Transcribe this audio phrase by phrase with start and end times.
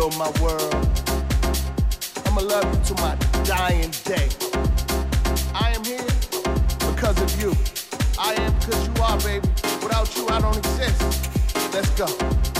[0.00, 0.74] you're my world.
[2.24, 3.14] I'ma love you to my
[3.44, 4.28] dying day.
[5.54, 6.06] I am here
[6.90, 7.52] because of you.
[8.18, 9.48] I am because you are, baby.
[9.82, 11.74] Without you, I don't exist.
[11.74, 12.59] Let's go.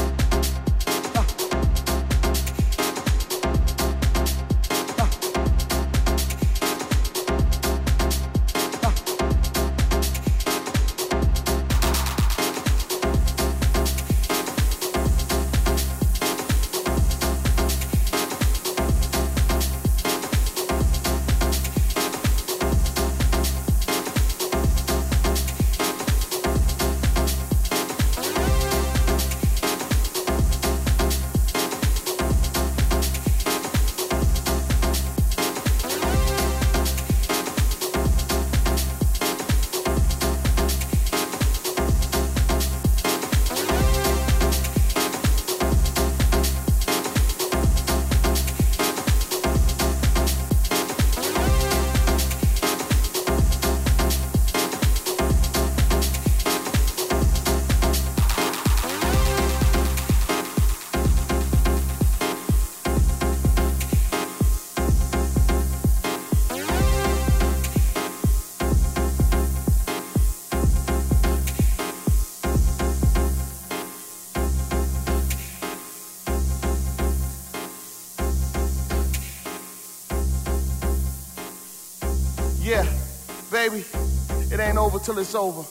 [85.10, 85.64] Till it's over.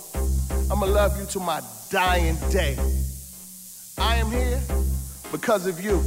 [0.70, 2.78] I'ma love you to my dying day.
[3.98, 4.60] I am here
[5.32, 6.02] because of you.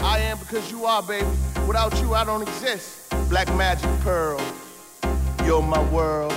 [0.00, 1.26] I am because you are, baby.
[1.66, 3.10] Without you, I don't exist.
[3.28, 4.40] Black magic pearl,
[5.44, 6.32] you're my world.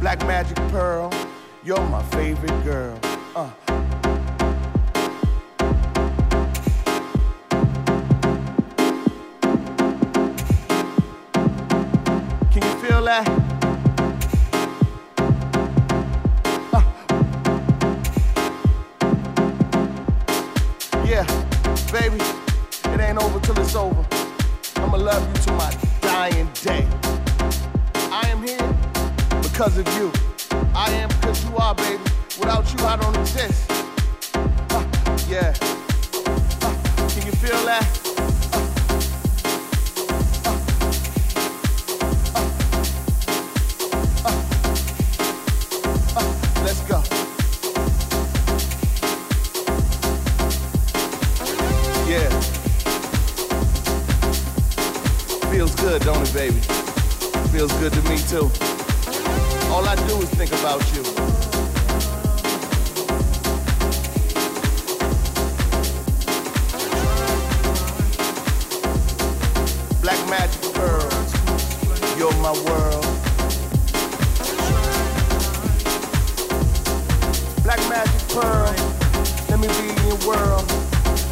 [0.00, 1.12] Black magic pearl,
[1.64, 2.98] you're my favorite girl.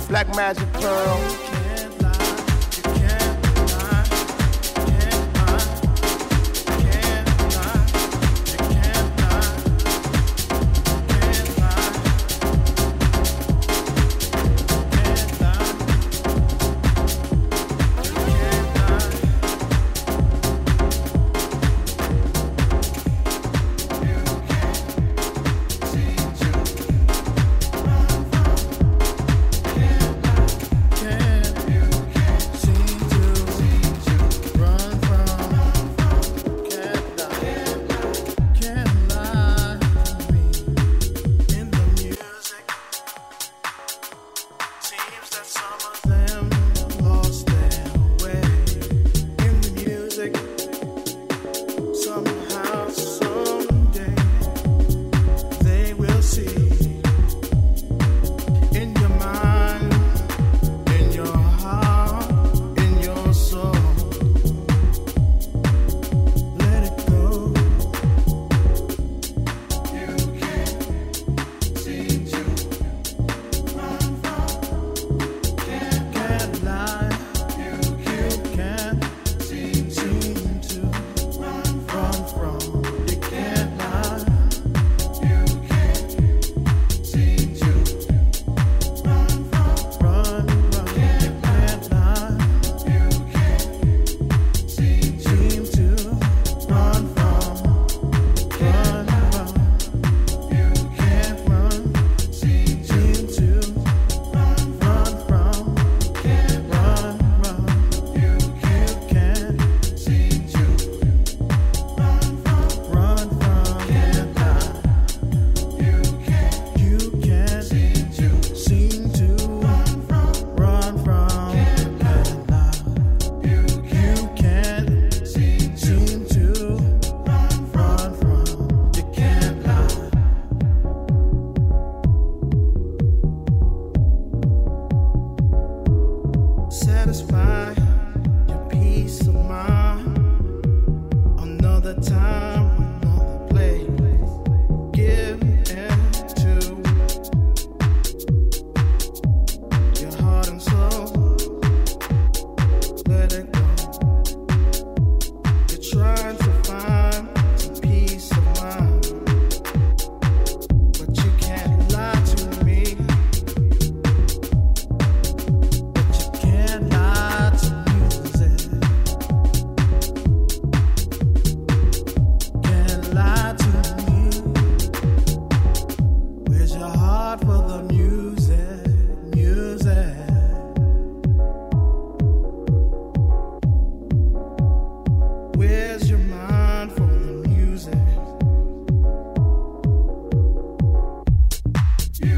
[0.08, 1.55] Black magic pearl.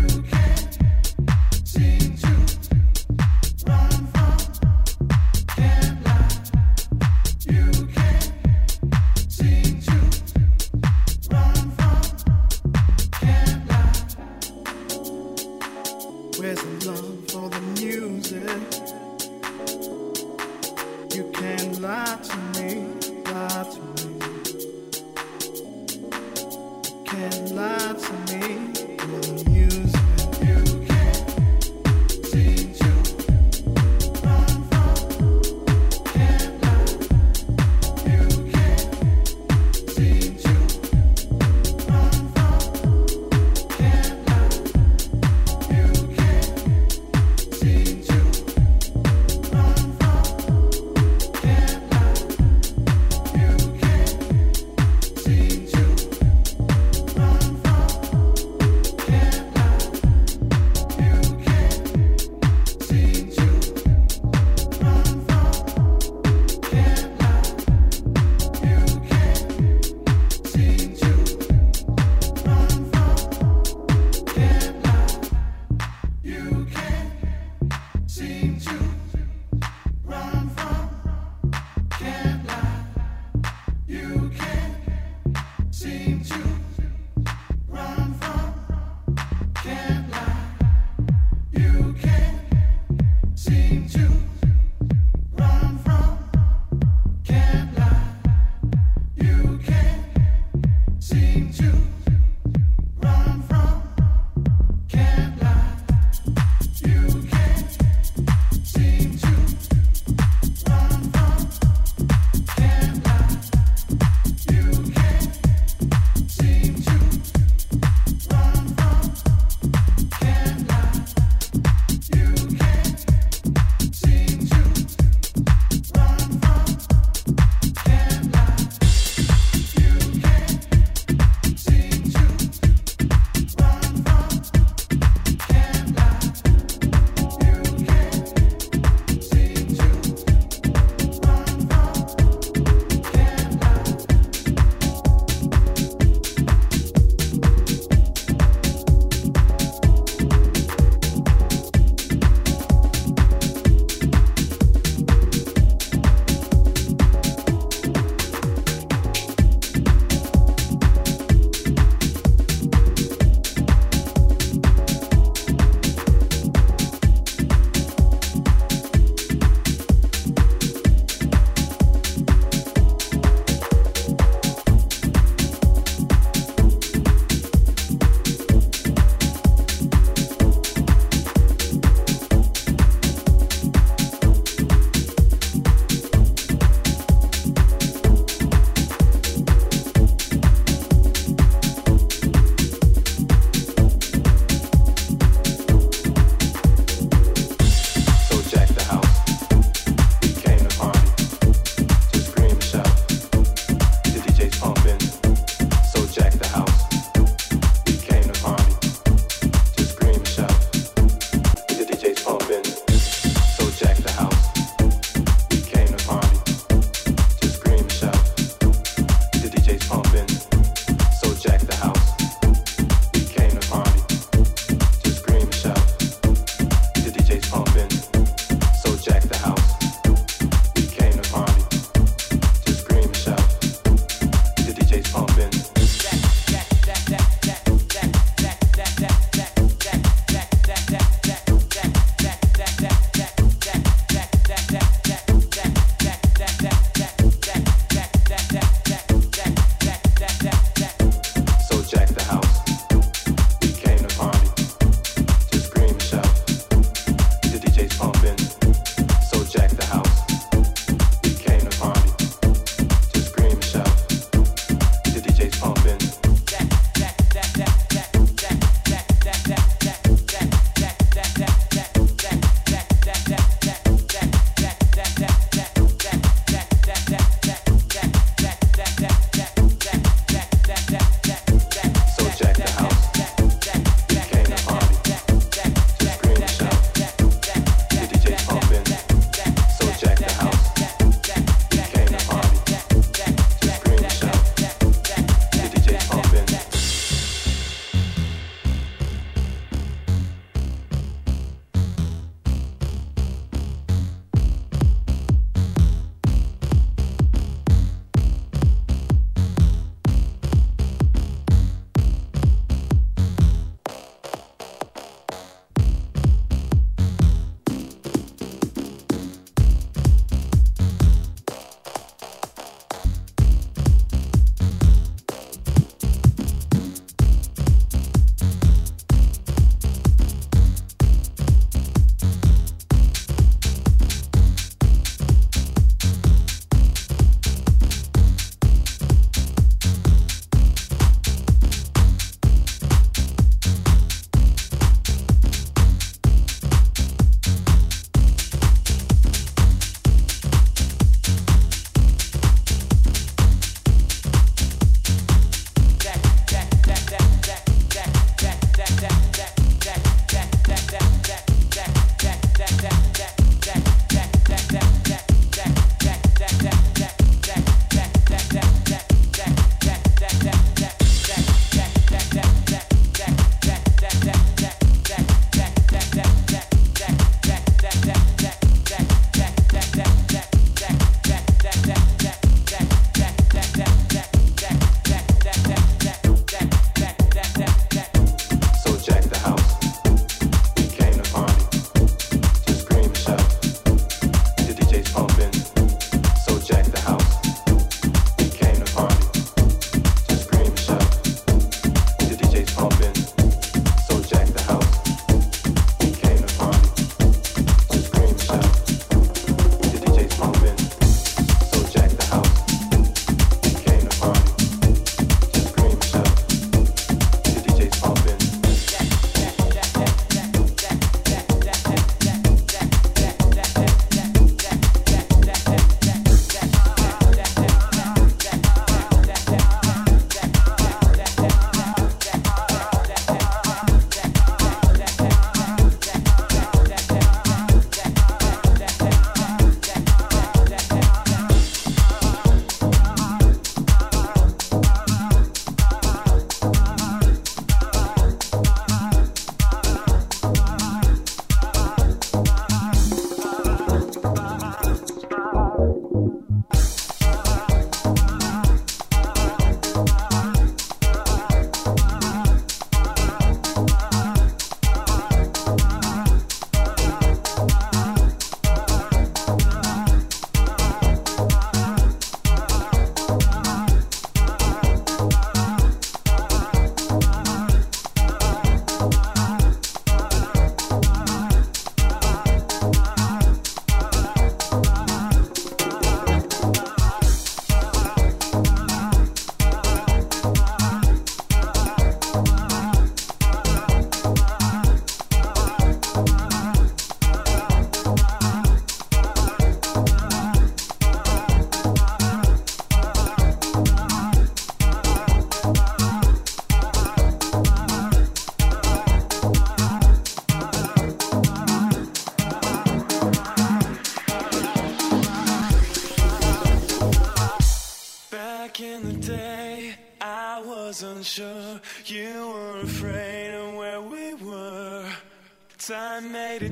[0.07, 0.38] you.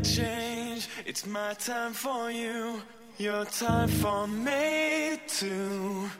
[0.03, 0.89] Change.
[1.05, 2.83] It's my time for you.
[3.19, 6.11] Your time for me too.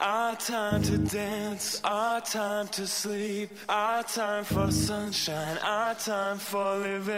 [0.00, 6.76] Our time to dance, our time to sleep, our time for sunshine, our time for
[6.76, 7.10] living.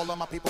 [0.00, 0.49] All of my people